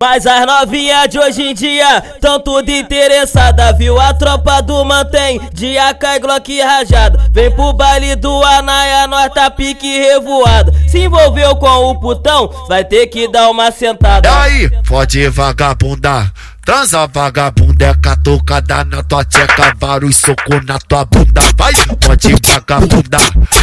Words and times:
Mas 0.00 0.26
as 0.26 0.46
novinhas 0.46 1.08
de 1.08 1.18
hoje 1.18 1.42
em 1.42 1.54
dia 1.54 2.00
tão 2.20 2.40
tudo 2.40 2.70
interessada, 2.70 3.72
viu? 3.72 4.00
A 4.00 4.14
tropa 4.14 4.60
do 4.62 4.84
mantém 4.84 5.40
de 5.52 5.78
AK 5.78 6.02
e 6.16 6.18
Glock 6.18 6.60
rajado. 6.60 7.20
Vem 7.32 7.50
pro 7.50 7.72
baile 7.72 8.16
do 8.16 8.42
Anaia, 8.44 9.06
nós 9.06 9.32
tá 9.32 9.50
pique 9.50 9.98
revoado. 9.98 10.72
Se 10.88 10.98
envolveu 11.00 11.54
com 11.56 11.90
o 11.90 12.00
putão, 12.00 12.50
vai 12.68 12.84
ter 12.84 13.06
que 13.06 13.28
dar 13.28 13.50
uma 13.50 13.70
sentada. 13.70 14.28
E 14.28 14.32
aí, 14.32 14.70
pode 14.86 15.28
vagabundar. 15.28 16.32
Transa 16.64 17.06
vagabunda 17.06 17.86
é 17.86 17.94
catucada 17.94 18.84
na 18.84 19.02
tua 19.02 19.24
tcheca, 19.24 19.74
vários 19.80 20.18
soco 20.18 20.64
na 20.66 20.78
tua 20.78 21.04
bunda, 21.04 21.40
vai, 21.56 21.72
pode 22.06 22.34
vagabundar. 22.46 23.20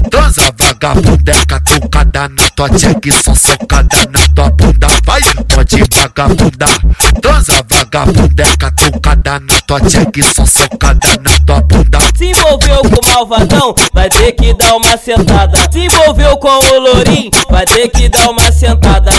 Transa 0.10 0.52
vagabunda 0.58 1.32
é 1.32 1.46
catucada 1.46 2.28
na 2.28 2.50
tua 2.50 2.70
tcheca 2.70 3.12
só 3.24 3.36
socada 3.36 3.98
na 4.12 4.20
tua 4.36 4.50
bunda, 4.50 4.87
vagabundar. 6.18 6.80
Transa 7.22 7.64
vagabunda 7.70 8.44
catucada 8.58 9.40
na 9.40 9.62
tua 9.62 9.80
tcheca 9.82 10.20
e 10.20 10.24
só 10.24 10.46
socada 10.46 11.10
na 11.22 11.32
tua 11.46 11.62
bunda. 11.62 12.00
Se 12.18 12.26
envolveu 12.26 12.82
com 12.82 13.08
o 13.08 13.14
malvadão, 13.14 13.76
vai 13.94 14.10
ter 14.10 14.32
que 14.32 14.54
dar 14.56 14.76
uma 14.76 14.98
sentada. 14.98 15.60
Se 15.72 15.80
envolveu 15.80 16.36
com 16.38 16.48
o 16.48 16.80
lourinho, 16.80 17.30
vai 17.50 17.66
ter 17.66 17.88
que 17.90 18.10
dar 18.10 18.32
uma 18.32 18.52
sentada. 18.52 19.12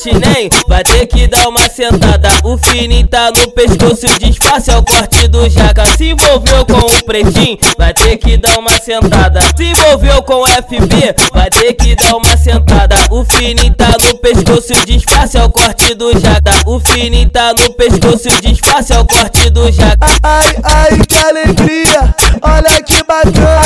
O 0.00 0.02
tinem, 0.02 0.48
vai 0.66 0.82
ter 0.82 1.06
que 1.06 1.26
dar 1.26 1.46
uma 1.46 1.68
sentada. 1.68 2.30
O 2.42 2.56
fininho 2.56 3.06
tá 3.06 3.30
no 3.36 3.50
pescoço, 3.50 4.06
disfarce 4.18 4.70
é 4.70 4.76
o 4.78 4.82
corte 4.82 5.28
do 5.28 5.46
jaca. 5.46 5.84
Se 5.94 6.12
envolveu 6.12 6.64
com 6.64 6.78
o 6.78 7.04
pretinho, 7.04 7.58
vai 7.76 7.92
ter 7.92 8.16
que 8.16 8.38
dar 8.38 8.58
uma 8.58 8.70
sentada. 8.80 9.40
Se 9.54 9.64
envolveu 9.64 10.22
com 10.22 10.36
o 10.36 10.46
FB, 10.46 11.14
vai 11.34 11.50
ter 11.50 11.74
que 11.74 11.94
dar 11.96 12.16
uma 12.16 12.34
sentada. 12.34 12.96
O 13.10 13.26
fininho 13.26 13.74
tá 13.74 13.90
no 14.00 14.16
pescoço, 14.16 14.72
disfarce 14.86 15.36
é 15.36 15.44
o 15.44 15.50
corte 15.50 15.94
do 15.94 16.18
jaca. 16.18 16.52
O 16.64 16.80
fininho 16.80 17.28
tá 17.28 17.52
no 17.52 17.70
pescoço, 17.74 18.28
disfarce 18.40 18.94
é 18.94 18.98
o 18.98 19.04
corte 19.04 19.50
do 19.50 19.70
jaca. 19.70 20.06
Ai, 20.22 20.56
ai, 20.64 20.98
que 21.06 21.18
alegria, 21.18 22.14
olha 22.40 22.82
que 22.82 23.04
bacana. 23.04 23.60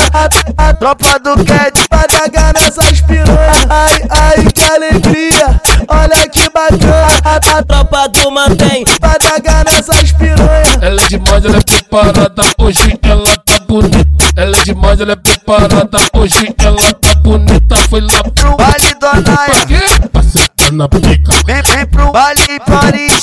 A, 0.57 0.67
a 0.67 0.73
tropa 0.73 1.17
do 1.17 1.45
Cat 1.45 1.79
vai 1.89 2.05
dagar 2.09 2.53
nessas. 2.55 3.01
Ai, 3.69 4.01
ai, 4.09 4.45
que 4.53 4.63
alegria. 4.63 5.24
A, 7.55 7.63
tropa 7.63 8.09
do 8.09 8.31
mantém 8.31 8.83
vai 8.99 9.17
dagar 9.17 9.63
nessas 9.63 10.11
piranhas. 10.11 10.77
Ela 10.81 11.01
é 11.01 11.07
demais, 11.07 11.45
ela 11.45 11.57
é 11.57 11.61
preparada, 11.61 12.43
hoje 12.57 12.99
ela 13.01 13.37
tá 13.45 13.59
bonita. 13.65 14.25
Ela 14.35 14.57
é 14.57 14.63
demais, 14.63 14.99
ela 14.99 15.13
é 15.13 15.15
preparada, 15.15 15.97
hoje 16.13 16.53
ela 16.57 16.93
tá 16.95 17.15
bonita. 17.21 17.77
Foi 17.89 18.01
lá 18.01 18.23
pro 18.23 18.57
Vale 18.57 18.93
do 18.99 19.07
Anaia, 19.07 19.65
quê? 19.67 20.07
Pra 20.11 20.21
sentar 20.23 20.71
na 20.73 20.89
pica. 20.89 21.31
vem, 21.45 21.61
vem 21.61 21.85
pro 21.85 22.11
Vale 22.11 22.59
Paris. 22.65 23.14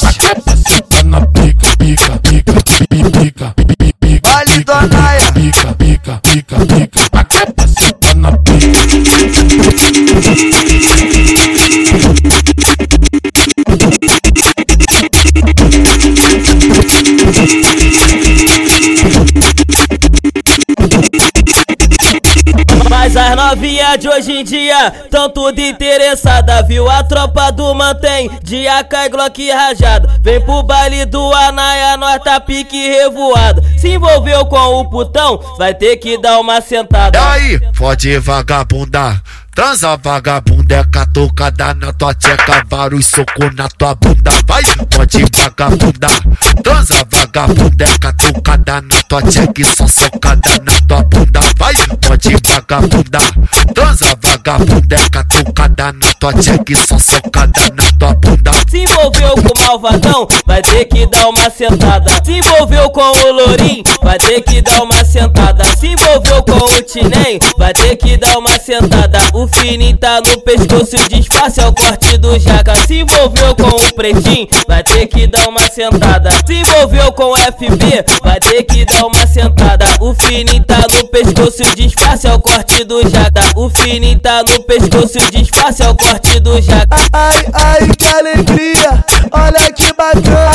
Novinhas 23.63 23.99
de 23.99 24.09
hoje 24.09 24.33
em 24.33 24.43
dia 24.43 24.91
tão 25.09 25.31
tudo 25.31 25.61
interessada, 25.61 26.65
viu? 26.65 26.91
A 26.91 27.05
tropa 27.05 27.53
do 27.53 27.73
mantém 27.73 28.29
de 28.43 28.67
AK 28.67 28.93
e 28.93 29.09
Glock 29.09 29.51
rajado. 29.53 30.11
Vem 30.21 30.41
pro 30.41 30.65
baile 30.65 31.05
do 31.05 31.33
Anaia, 31.33 31.97
nós 31.97 32.21
tá 32.25 32.41
pique 32.41 32.89
revoado. 32.89 33.63
Se 33.79 33.91
envolveu 33.91 34.45
com 34.47 34.81
o 34.81 34.91
putão, 34.91 35.39
vai 35.57 35.73
ter 35.73 35.97
que 35.99 36.21
dar 36.21 36.41
uma 36.41 36.59
E 36.59 36.63
sentada. 36.63 37.31
aí, 37.31 37.61
pode 37.79 38.19
vagabundar. 38.19 39.23
Transa 39.55 39.97
vagabunda 39.98 40.77
é 40.77 40.85
catucada 40.85 41.75
na 41.75 41.92
tua 41.92 42.15
tcheca, 42.15 42.65
vários 42.69 43.07
soco 43.07 43.55
na 43.55 43.69
tua 43.69 43.95
bunda, 43.95 44.31
vai, 44.47 44.63
pode 44.97 45.22
vagabundar. 45.42 46.23
Transa 46.63 47.05
vagabunda 47.11 47.85
é 47.85 47.98
catucada 47.98 48.80
na 48.83 49.03
tua 49.08 49.23
tcheca 49.23 49.61
e 49.61 49.64
só 49.64 49.86
socada 49.89 50.51
na 50.63 50.80
tua 50.86 51.03
bunda, 51.03 51.41
vai, 51.58 51.75
pode 52.07 52.36
vagabundar. 52.47 53.33
Transa 53.75 54.17
vagabunda 54.23 54.97
é 54.97 55.08
catucada 55.11 55.92
na 55.92 56.14
tua 56.20 56.33
tcheca 56.35 56.73
e 56.73 56.77
só 56.77 56.98
socada 56.98 57.61
na 57.75 57.91
tua 57.98 58.14
bunda. 58.14 58.53
Se 58.69 58.79
envolveu 58.79 59.35
com 59.35 59.61
o 59.61 59.67
malvadão, 59.67 60.29
vai 60.47 60.63
ter 60.63 60.85
que 60.85 61.07
dar 61.07 61.29
uma 61.29 61.51
sentada. 61.51 62.11
Se 62.24 62.33
envolveu 62.33 62.91
com 62.91 63.01
o 63.01 63.33
lourinho, 63.33 63.83
vai 64.03 64.19
ter 64.19 64.41
que 64.42 64.63
dar 64.63 64.83
uma 64.83 65.05
sentada. 65.05 65.64
Se 65.77 65.89
envolveu 65.89 66.42
com 66.45 66.64
o 66.64 66.83
tinem, 66.83 67.39
vai 67.59 67.73
ter 67.74 67.97
que 67.97 68.17
dar 68.17 68.39
uma 68.39 68.59
sentada. 68.59 69.19
O 69.35 69.48
fininho 69.48 69.97
tá 69.97 70.20
no 70.20 70.41
pescoço, 70.41 70.97
disfarce 71.09 71.61
é 71.61 71.67
o 71.67 71.73
corte 71.73 72.17
do 72.19 72.39
jaca. 72.39 72.74
Se 72.86 73.01
envolveu 73.01 73.55
com 73.57 73.69
o 73.69 73.95
pretinho, 73.95 74.48
vai 74.69 74.83
ter 74.85 75.07
que 75.07 75.32
dar 75.33 75.48
uma 75.48 75.67
sentada. 75.70 76.29
Se 76.47 76.55
envolveu 76.55 77.11
com 77.13 77.33
o 77.33 77.37
FB, 77.37 78.05
vai 78.23 78.39
ter 78.39 78.63
que 78.65 78.85
dar 78.85 79.07
uma 79.07 79.27
sentada. 79.27 79.87
O 79.98 80.15
fininho 80.15 80.63
tá 80.63 80.85
no 80.93 81.09
pescoço, 81.09 81.63
disfarce 81.75 82.27
é 82.27 82.35
o 82.35 82.39
corte 82.39 82.85
do 82.85 83.03
jaca. 83.09 83.41
O 83.57 83.71
fininho 83.71 84.21
tá 84.21 84.42
no 84.47 84.63
pescoço, 84.65 85.19
disfarce 85.31 85.83
é 85.83 85.89
o 85.89 85.97
corte 85.97 86.39
do 86.39 86.61
jaca. 86.61 86.87
Ai, 87.13 87.47
ai, 87.55 87.89
que 87.97 88.07
alegria, 88.07 89.05
olha 89.33 89.73
que 89.73 89.92
bacana. 89.95 90.51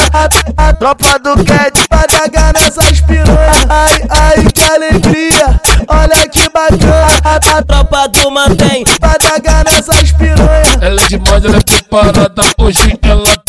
A, 0.55 0.67
a 0.67 0.73
tropa 0.73 1.19
do 1.19 1.43
Cat 1.43 1.73
vai 1.89 2.07
dagar 2.07 2.53
nessas 2.53 3.01
piranhas. 3.01 3.65
Ai, 3.67 4.01
ai, 4.09 4.45
que 4.53 4.61
alegria, 4.61 5.61
olha 5.87 6.29
que 6.29 6.49
bacana. 6.49 7.07
A, 7.23 7.57
A 7.57 7.63
tropa 7.63 8.07
do 8.09 8.29
mantém 8.29 8.83
vai 9.01 9.17
dagar 9.17 9.65
nessas 9.65 10.11
piranhas. 10.11 10.77
Ela 10.81 11.01
é 11.01 11.07
demais, 11.07 11.43
ela 11.43 11.57
é 11.57 11.61
preparada, 11.61 12.43
hoje 12.59 12.99
ela 13.01 13.25
tá. 13.37 13.46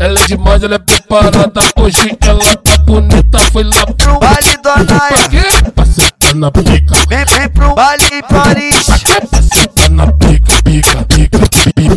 Ela 0.00 0.18
é 0.18 0.26
demais, 0.28 0.62
ela 0.62 0.76
é 0.76 0.78
preparada, 0.78 1.60
hoje 1.76 2.16
ela 2.22 2.56
tá 2.56 2.78
bonita. 2.78 3.38
Foi 3.52 3.62
lá 3.62 3.84
pro 3.84 4.18
Vale 4.18 4.56
do 4.62 4.68
Anaia, 4.70 5.28
quê? 5.28 5.70
Pra 5.74 5.84
sentar 5.84 6.34
na 6.36 6.50
pica. 6.50 6.94
vem, 7.06 7.24
vem 7.26 7.48
pro 7.50 7.74
Vale 7.74 8.22
Paris. 8.26 8.86
Pra 9.28 9.42
sentar 9.42 9.90
na. 9.90 10.10
Pica, 10.12 10.62
pica, 10.64 11.04
pica, 11.04 11.38
pica. 11.74 11.89